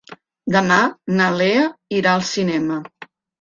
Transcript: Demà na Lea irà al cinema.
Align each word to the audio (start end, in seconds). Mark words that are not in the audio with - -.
Demà 0.53 0.77
na 1.19 1.27
Lea 1.41 1.67
irà 1.99 2.15
al 2.15 2.25
cinema. 2.31 2.81